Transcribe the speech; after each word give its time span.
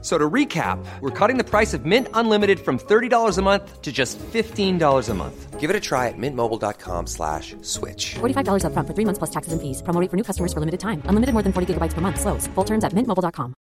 So 0.00 0.14
to 0.14 0.30
recap, 0.30 0.78
we're 1.00 1.10
cutting 1.10 1.38
the 1.38 1.44
price 1.44 1.74
of 1.74 1.82
Mint 1.82 2.06
Unlimited 2.14 2.60
from 2.62 2.78
$30 2.78 3.10
a 3.36 3.42
month 3.42 3.82
to 3.82 3.90
just 3.90 4.14
$15 4.30 4.78
a 4.78 5.14
month. 5.14 5.58
Give 5.58 5.70
it 5.70 5.74
a 5.74 5.82
try 5.82 6.06
at 6.06 6.14
mintmobile.com 6.14 7.10
slash 7.10 7.58
switch. 7.66 8.14
$45 8.22 8.62
upfront 8.62 8.86
for 8.86 8.94
three 8.94 9.04
months 9.04 9.18
plus 9.18 9.34
taxes 9.34 9.50
and 9.50 9.58
fees. 9.58 9.82
Promo 9.82 9.98
rate 9.98 10.06
for 10.06 10.14
new 10.14 10.22
customers 10.22 10.54
for 10.54 10.62
limited 10.62 10.78
time. 10.78 11.02
Unlimited 11.10 11.34
more 11.34 11.42
than 11.42 11.50
40 11.50 11.74
gigabytes 11.74 11.98
per 11.98 12.00
month. 12.00 12.22
Slows. 12.22 12.46
Full 12.54 12.64
terms 12.64 12.86
at 12.86 12.94
mintmobile.com. 12.94 13.58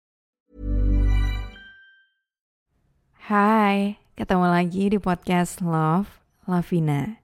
Hai, 3.27 3.97
ketemu 4.15 4.47
lagi 4.47 4.93
di 4.93 5.01
podcast 5.01 5.65
Love 5.65 6.07
Lavina. 6.47 7.17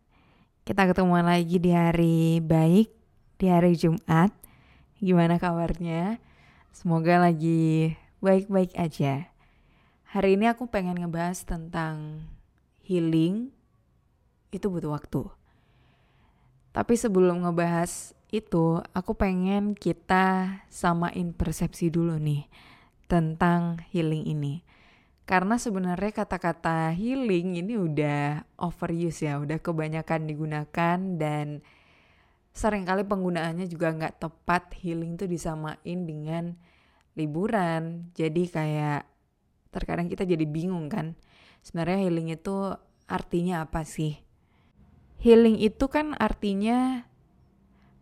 Kita 0.65 0.88
ketemu 0.88 1.21
lagi 1.21 1.60
di 1.60 1.71
hari 1.71 2.41
baik, 2.41 2.88
di 3.37 3.47
hari 3.47 3.77
Jumat. 3.77 4.33
Gimana 4.99 5.37
kabarnya? 5.37 6.16
Semoga 6.73 7.23
lagi 7.29 7.95
baik-baik 8.23 8.79
aja. 8.79 9.35
Hari 10.15 10.39
ini 10.39 10.47
aku 10.47 10.71
pengen 10.71 10.95
ngebahas 10.95 11.43
tentang 11.43 12.23
healing 12.87 13.51
itu 14.55 14.71
butuh 14.71 14.95
waktu. 14.95 15.27
Tapi 16.71 16.95
sebelum 16.95 17.43
ngebahas 17.43 18.15
itu, 18.30 18.79
aku 18.95 19.19
pengen 19.19 19.75
kita 19.75 20.63
samain 20.71 21.35
persepsi 21.35 21.91
dulu 21.91 22.15
nih 22.23 22.47
tentang 23.11 23.83
healing 23.91 24.25
ini. 24.30 24.63
Karena 25.27 25.59
sebenarnya 25.59 26.23
kata-kata 26.23 26.95
healing 26.95 27.59
ini 27.59 27.74
udah 27.74 28.46
overuse 28.55 29.27
ya, 29.27 29.43
udah 29.43 29.59
kebanyakan 29.59 30.30
digunakan 30.30 30.99
dan 31.18 31.59
sering 32.55 32.87
kali 32.87 33.02
penggunaannya 33.02 33.66
juga 33.66 33.91
nggak 33.91 34.23
tepat. 34.23 34.79
Healing 34.79 35.18
tuh 35.18 35.27
disamain 35.27 35.99
dengan 36.07 36.55
liburan. 37.16 38.13
Jadi 38.16 38.49
kayak 38.49 39.09
terkadang 39.73 40.07
kita 40.09 40.29
jadi 40.29 40.45
bingung 40.45 40.93
kan. 40.93 41.16
Sebenarnya 41.65 42.09
healing 42.09 42.29
itu 42.35 42.77
artinya 43.09 43.65
apa 43.65 43.82
sih? 43.87 44.21
Healing 45.23 45.63
itu 45.63 45.87
kan 45.87 46.18
artinya 46.18 47.07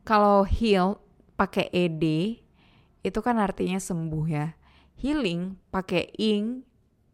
kalau 0.02 0.42
heal 0.48 0.98
pakai 1.36 1.68
ed 1.70 2.02
itu 3.00 3.20
kan 3.20 3.36
artinya 3.40 3.80
sembuh 3.80 4.26
ya. 4.28 4.56
Healing 5.00 5.56
pakai 5.72 6.12
ing 6.16 6.64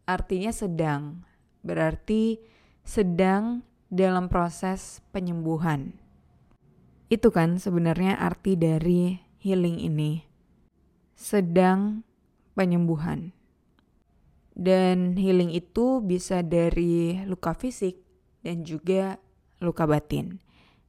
artinya 0.07 0.51
sedang. 0.51 1.23
Berarti 1.63 2.39
sedang 2.83 3.63
dalam 3.87 4.27
proses 4.27 4.99
penyembuhan. 5.11 5.95
Itu 7.07 7.31
kan 7.31 7.55
sebenarnya 7.59 8.19
arti 8.19 8.59
dari 8.59 9.15
healing 9.39 9.79
ini 9.79 10.26
sedang 11.17 12.05
penyembuhan. 12.53 13.33
Dan 14.53 15.17
healing 15.17 15.53
itu 15.53 16.01
bisa 16.01 16.45
dari 16.45 17.21
luka 17.25 17.57
fisik 17.57 17.97
dan 18.45 18.61
juga 18.61 19.17
luka 19.61 19.85
batin. 19.85 20.37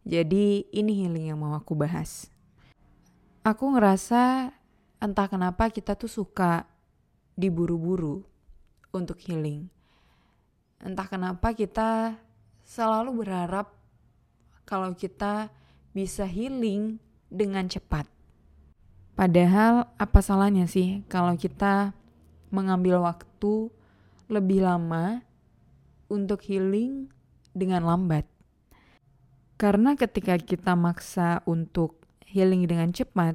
Jadi 0.08 0.68
ini 0.72 1.04
healing 1.04 1.32
yang 1.32 1.40
mau 1.40 1.52
aku 1.56 1.76
bahas. 1.76 2.32
Aku 3.44 3.72
ngerasa 3.72 4.52
entah 5.00 5.28
kenapa 5.28 5.68
kita 5.68 5.96
tuh 5.96 6.08
suka 6.08 6.64
diburu-buru 7.36 8.24
untuk 8.92 9.20
healing. 9.20 9.68
Entah 10.80 11.08
kenapa 11.08 11.52
kita 11.52 12.16
selalu 12.64 13.24
berharap 13.24 13.72
kalau 14.64 14.92
kita 14.92 15.52
bisa 15.92 16.24
healing 16.28 17.00
dengan 17.28 17.68
cepat. 17.68 18.17
Padahal 19.18 19.90
apa 19.98 20.22
salahnya 20.22 20.70
sih 20.70 21.02
kalau 21.10 21.34
kita 21.34 21.90
mengambil 22.54 23.02
waktu 23.02 23.66
lebih 24.30 24.62
lama 24.62 25.26
untuk 26.06 26.46
healing 26.46 27.10
dengan 27.50 27.82
lambat? 27.82 28.30
Karena 29.58 29.98
ketika 29.98 30.38
kita 30.38 30.78
maksa 30.78 31.42
untuk 31.50 31.98
healing 32.30 32.62
dengan 32.70 32.94
cepat, 32.94 33.34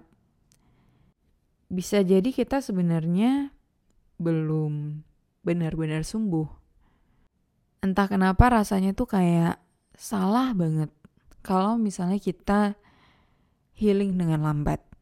bisa 1.67 1.99
jadi 1.99 2.31
kita 2.31 2.63
sebenarnya 2.63 3.51
belum 4.23 5.03
benar-benar 5.43 6.07
sembuh. 6.07 6.47
Entah 7.83 8.07
kenapa 8.07 8.55
rasanya 8.55 8.95
tuh 8.95 9.11
kayak 9.11 9.59
salah 9.99 10.55
banget 10.55 10.87
kalau 11.43 11.75
misalnya 11.75 12.23
kita 12.23 12.79
healing 13.75 14.15
dengan 14.15 14.47
lambat. 14.47 14.92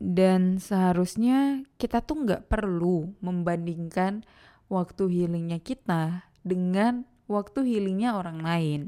Dan 0.00 0.56
seharusnya 0.56 1.68
kita 1.76 2.00
tuh 2.00 2.24
nggak 2.24 2.48
perlu 2.48 3.12
membandingkan 3.20 4.24
waktu 4.72 5.12
healingnya 5.12 5.60
kita 5.60 6.24
dengan 6.40 7.04
waktu 7.28 7.68
healingnya 7.68 8.16
orang 8.16 8.40
lain. 8.40 8.80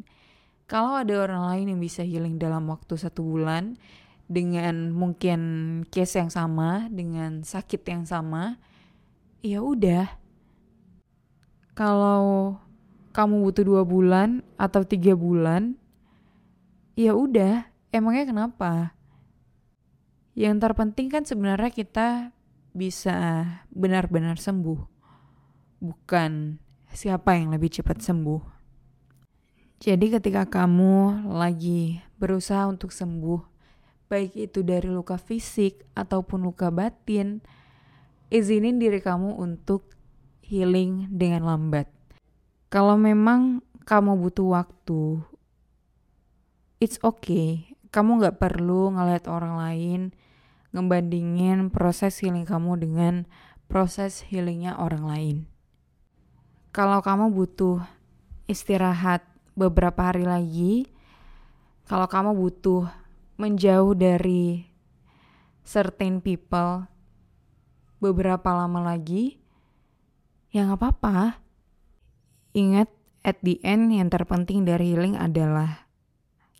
Kalau 0.64 0.96
ada 0.96 1.12
orang 1.20 1.52
lain 1.52 1.66
yang 1.76 1.80
bisa 1.84 2.00
healing 2.00 2.40
dalam 2.40 2.64
waktu 2.72 2.96
satu 2.96 3.20
bulan 3.20 3.76
dengan 4.24 4.88
mungkin 4.88 5.40
case 5.92 6.16
yang 6.16 6.32
sama, 6.32 6.88
dengan 6.88 7.44
sakit 7.44 7.84
yang 7.84 8.08
sama, 8.08 8.56
ya 9.44 9.60
udah. 9.60 10.08
Kalau 11.76 12.56
kamu 13.12 13.44
butuh 13.44 13.64
dua 13.68 13.82
bulan 13.84 14.40
atau 14.56 14.80
tiga 14.80 15.12
bulan, 15.12 15.76
ya 16.96 17.12
udah. 17.12 17.68
Emangnya 17.92 18.32
kenapa? 18.32 18.96
Yang 20.32 20.56
terpenting 20.64 21.12
kan 21.12 21.28
sebenarnya 21.28 21.68
kita 21.68 22.32
bisa 22.72 23.44
benar-benar 23.68 24.40
sembuh. 24.40 24.80
Bukan 25.82 26.56
siapa 26.92 27.36
yang 27.36 27.52
lebih 27.52 27.68
cepat 27.68 28.00
sembuh. 28.00 28.40
Jadi 29.82 30.14
ketika 30.14 30.46
kamu 30.46 31.26
lagi 31.34 31.98
berusaha 32.16 32.70
untuk 32.70 32.94
sembuh, 32.94 33.40
baik 34.06 34.38
itu 34.38 34.62
dari 34.62 34.86
luka 34.86 35.18
fisik 35.18 35.82
ataupun 35.98 36.46
luka 36.46 36.70
batin, 36.70 37.42
izinin 38.30 38.78
diri 38.78 39.02
kamu 39.02 39.36
untuk 39.36 39.90
healing 40.46 41.10
dengan 41.10 41.48
lambat. 41.48 41.90
Kalau 42.70 42.94
memang 42.94 43.60
kamu 43.82 44.16
butuh 44.22 44.54
waktu, 44.54 45.18
it's 46.78 47.02
okay. 47.02 47.71
Kamu 47.92 48.24
gak 48.24 48.40
perlu 48.40 48.96
ngeliat 48.96 49.28
orang 49.28 49.60
lain 49.60 50.00
ngebandingin 50.72 51.68
proses 51.68 52.16
healing 52.24 52.48
kamu 52.48 52.80
dengan 52.80 53.14
proses 53.68 54.24
healingnya 54.24 54.80
orang 54.80 55.04
lain. 55.04 55.36
Kalau 56.72 57.04
kamu 57.04 57.36
butuh 57.36 57.84
istirahat 58.48 59.20
beberapa 59.52 60.08
hari 60.08 60.24
lagi, 60.24 60.88
kalau 61.84 62.08
kamu 62.08 62.32
butuh 62.32 62.88
menjauh 63.36 63.92
dari 63.92 64.64
certain 65.60 66.24
people 66.24 66.88
beberapa 68.00 68.56
lama 68.56 68.80
lagi, 68.96 69.36
ya 70.48 70.64
nggak 70.64 70.80
apa-apa. 70.80 71.44
Ingat, 72.56 72.88
at 73.22 73.38
the 73.44 73.60
end 73.62 73.92
yang 73.92 74.08
terpenting 74.08 74.64
dari 74.64 74.96
healing 74.96 75.14
adalah 75.16 75.81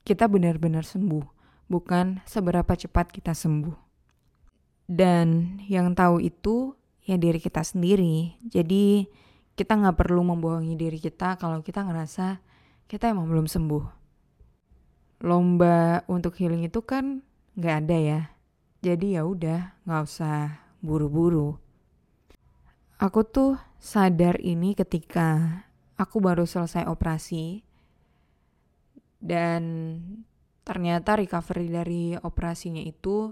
kita 0.03 0.27
benar-benar 0.27 0.83
sembuh, 0.83 1.25
bukan 1.71 2.23
seberapa 2.27 2.75
cepat 2.75 3.15
kita 3.15 3.35
sembuh. 3.35 3.75
Dan 4.87 5.59
yang 5.71 5.95
tahu 5.95 6.19
itu 6.21 6.75
ya 7.07 7.19
diri 7.19 7.39
kita 7.39 7.62
sendiri. 7.62 8.38
Jadi 8.44 9.06
kita 9.55 9.79
nggak 9.79 9.97
perlu 9.99 10.23
membohongi 10.26 10.75
diri 10.75 10.99
kita 10.99 11.38
kalau 11.38 11.62
kita 11.62 11.87
ngerasa 11.87 12.43
kita 12.91 13.09
emang 13.11 13.31
belum 13.31 13.47
sembuh. 13.47 13.85
Lomba 15.23 16.03
untuk 16.11 16.35
healing 16.35 16.67
itu 16.67 16.82
kan 16.82 17.23
nggak 17.55 17.76
ada 17.87 17.97
ya. 17.97 18.21
Jadi 18.82 19.15
ya 19.15 19.23
udah 19.23 19.79
nggak 19.87 20.03
usah 20.03 20.59
buru-buru. 20.82 21.55
Aku 22.99 23.23
tuh 23.23 23.59
sadar 23.79 24.38
ini 24.43 24.75
ketika 24.75 25.62
aku 25.94 26.19
baru 26.19 26.47
selesai 26.47 26.87
operasi 26.91 27.62
dan 29.23 29.63
ternyata 30.67 31.15
recovery 31.15 31.71
dari 31.71 32.05
operasinya 32.19 32.83
itu 32.83 33.31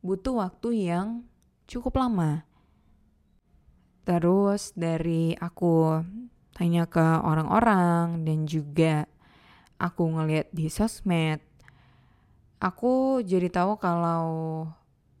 butuh 0.00 0.40
waktu 0.40 0.88
yang 0.88 1.28
cukup 1.68 2.00
lama. 2.00 2.48
Terus 4.04 4.72
dari 4.76 5.36
aku 5.36 6.00
tanya 6.56 6.88
ke 6.88 7.04
orang-orang 7.24 8.24
dan 8.24 8.48
juga 8.48 9.08
aku 9.80 10.08
ngeliat 10.08 10.48
di 10.52 10.68
sosmed, 10.68 11.40
aku 12.60 13.20
jadi 13.24 13.48
tahu 13.48 13.80
kalau 13.80 14.24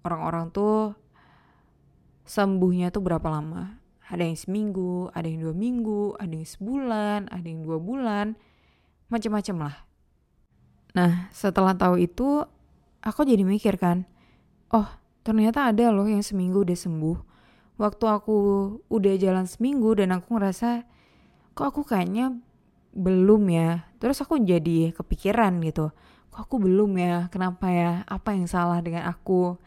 orang-orang 0.04 0.52
tuh 0.52 0.92
sembuhnya 2.24 2.88
tuh 2.88 3.04
berapa 3.04 3.28
lama. 3.28 3.80
Ada 4.04 4.20
yang 4.20 4.36
seminggu, 4.36 5.08
ada 5.16 5.24
yang 5.24 5.48
dua 5.48 5.56
minggu, 5.56 6.20
ada 6.20 6.32
yang 6.32 6.44
sebulan, 6.44 7.32
ada 7.32 7.46
yang 7.48 7.64
dua 7.64 7.80
bulan, 7.80 8.36
macam-macam 9.14 9.56
lah. 9.70 9.76
Nah, 10.94 11.30
setelah 11.30 11.74
tahu 11.74 12.02
itu, 12.02 12.42
aku 13.02 13.26
jadi 13.26 13.42
mikir 13.46 13.78
kan, 13.78 14.06
oh 14.70 14.86
ternyata 15.26 15.70
ada 15.70 15.90
loh 15.90 16.06
yang 16.06 16.22
seminggu 16.22 16.62
udah 16.62 16.78
sembuh. 16.78 17.18
Waktu 17.74 18.04
aku 18.06 18.36
udah 18.86 19.14
jalan 19.18 19.46
seminggu 19.50 19.98
dan 19.98 20.14
aku 20.14 20.38
ngerasa, 20.38 20.86
kok 21.58 21.66
aku 21.66 21.82
kayaknya 21.82 22.38
belum 22.94 23.42
ya. 23.50 23.90
Terus 23.98 24.22
aku 24.22 24.38
jadi 24.38 24.94
kepikiran 24.94 25.58
gitu, 25.66 25.90
kok 26.30 26.40
aku 26.46 26.62
belum 26.62 26.94
ya, 26.94 27.26
kenapa 27.34 27.66
ya, 27.70 27.92
apa 28.06 28.34
yang 28.34 28.46
salah 28.46 28.78
dengan 28.78 29.10
aku. 29.10 29.58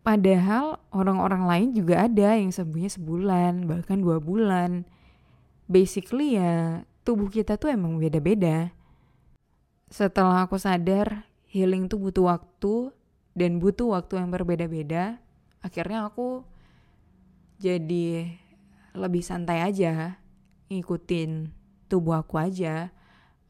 Padahal 0.00 0.80
orang-orang 0.96 1.44
lain 1.44 1.68
juga 1.76 2.08
ada 2.08 2.32
yang 2.32 2.48
sembuhnya 2.48 2.88
sebulan, 2.88 3.68
bahkan 3.68 4.00
dua 4.00 4.16
bulan. 4.16 4.88
Basically 5.68 6.40
ya 6.40 6.82
tubuh 7.06 7.28
kita 7.30 7.56
tuh 7.56 7.72
emang 7.72 7.96
beda-beda. 7.96 8.72
Setelah 9.90 10.46
aku 10.46 10.56
sadar 10.58 11.26
healing 11.50 11.90
tuh 11.90 11.98
butuh 11.98 12.30
waktu 12.30 12.94
dan 13.34 13.58
butuh 13.58 13.94
waktu 13.94 14.22
yang 14.22 14.30
berbeda-beda, 14.30 15.18
akhirnya 15.62 16.06
aku 16.06 16.46
jadi 17.60 18.34
lebih 18.94 19.22
santai 19.22 19.62
aja 19.62 20.18
ngikutin 20.70 21.50
tubuh 21.90 22.22
aku 22.22 22.38
aja. 22.38 22.94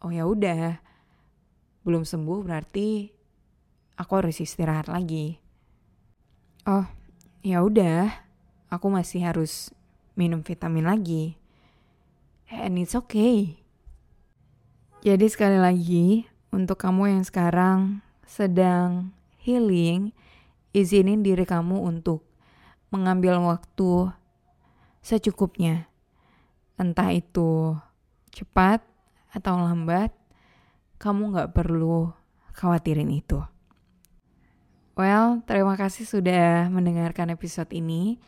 Oh 0.00 0.08
ya 0.08 0.25
udah, 0.25 0.81
belum 1.85 2.05
sembuh 2.05 2.41
berarti 2.44 3.12
aku 4.00 4.12
harus 4.17 4.41
istirahat 4.41 4.88
lagi 4.88 5.41
oh 6.69 6.85
ya 7.41 7.64
udah 7.64 8.12
aku 8.69 8.93
masih 8.93 9.25
harus 9.25 9.73
minum 10.12 10.44
vitamin 10.44 10.85
lagi 10.85 11.40
and 12.50 12.76
it's 12.76 12.99
okay 12.99 13.62
jadi 15.00 15.25
sekali 15.31 15.56
lagi 15.56 16.29
untuk 16.52 16.76
kamu 16.76 17.17
yang 17.17 17.25
sekarang 17.25 18.05
sedang 18.26 19.14
healing 19.41 20.12
izinin 20.76 21.25
diri 21.25 21.49
kamu 21.49 21.81
untuk 21.81 22.26
mengambil 22.93 23.41
waktu 23.41 24.12
secukupnya 25.00 25.88
entah 26.76 27.12
itu 27.14 27.79
cepat 28.35 28.85
atau 29.31 29.55
lambat 29.56 30.12
kamu 31.00 31.32
nggak 31.32 31.53
perlu 31.56 32.12
khawatirin 32.53 33.08
itu. 33.08 33.41
Well, 34.99 35.41
terima 35.49 35.81
kasih 35.81 36.05
sudah 36.05 36.69
mendengarkan 36.69 37.32
episode 37.32 37.73
ini. 37.73 38.20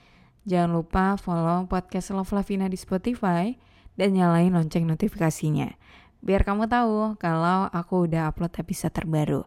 Jangan 0.49 0.73
lupa 0.73 1.05
follow 1.21 1.69
podcast 1.69 2.17
Love 2.17 2.33
Lavina 2.33 2.65
di 2.67 2.81
Spotify 2.81 3.53
dan 3.97 4.17
nyalain 4.17 4.53
lonceng 4.53 4.89
notifikasinya. 4.89 5.75
Biar 6.23 6.47
kamu 6.47 6.71
tahu 6.71 7.19
kalau 7.19 7.67
aku 7.75 8.07
udah 8.07 8.31
upload 8.31 8.55
episode 8.57 8.95
terbaru. 8.95 9.43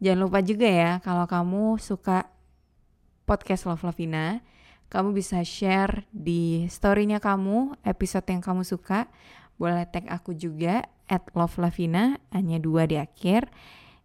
Jangan 0.00 0.20
lupa 0.24 0.40
juga 0.40 0.66
ya 0.66 0.90
kalau 1.04 1.28
kamu 1.28 1.76
suka 1.78 2.28
podcast 3.28 3.68
Love 3.68 3.84
Lavina, 3.84 4.40
kamu 4.88 5.16
bisa 5.16 5.40
share 5.44 6.04
di 6.12 6.68
storynya 6.68 7.20
kamu, 7.20 7.76
episode 7.84 8.24
yang 8.28 8.40
kamu 8.44 8.64
suka. 8.64 9.08
Boleh 9.56 9.86
tag 9.88 10.08
aku 10.10 10.34
juga 10.34 10.84
at 11.06 11.28
Love 11.36 11.60
Lavina, 11.60 12.18
hanya 12.32 12.58
dua 12.58 12.88
di 12.88 13.00
akhir. 13.00 13.48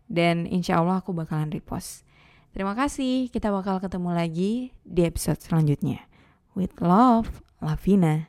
Dan 0.09 0.50
insya 0.50 0.81
Allah 0.81 1.06
aku 1.06 1.13
bakalan 1.13 1.53
repost. 1.53 2.03
Terima 2.50 2.74
kasih, 2.74 3.30
kita 3.30 3.53
bakal 3.53 3.77
ketemu 3.77 4.09
lagi 4.09 4.74
di 4.81 5.01
episode 5.06 5.38
selanjutnya. 5.38 6.01
With 6.57 6.81
love, 6.81 7.45
Lavina. 7.62 8.29